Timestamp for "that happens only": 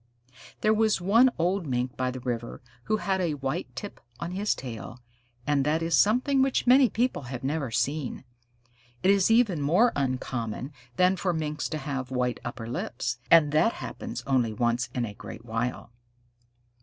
13.51-14.53